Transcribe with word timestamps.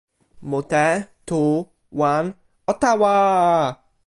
mute. 0.49 0.85
tu. 1.27 1.41
wan. 1.99 2.25
o 2.71 2.73
tawa! 2.81 3.13